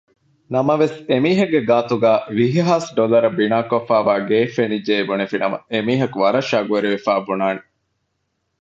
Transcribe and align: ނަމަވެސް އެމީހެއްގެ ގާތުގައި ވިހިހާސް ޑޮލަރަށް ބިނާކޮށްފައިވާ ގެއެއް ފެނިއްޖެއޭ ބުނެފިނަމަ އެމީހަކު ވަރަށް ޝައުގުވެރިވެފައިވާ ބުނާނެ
ނަމަވެސް 0.53 0.97
އެމީހެއްގެ 1.09 1.61
ގާތުގައި 1.69 2.21
ވިހިހާސް 2.37 2.87
ޑޮލަރަށް 2.97 3.37
ބިނާކޮށްފައިވާ 3.39 4.13
ގެއެއް 4.27 4.53
ފެނިއްޖެއޭ 4.55 5.03
ބުނެފިނަމަ 5.09 5.57
އެމީހަކު 5.71 6.17
ވަރަށް 6.23 6.49
ޝައުގުވެރިވެފައިވާ 6.51 7.21
ބުނާނެ 7.27 7.61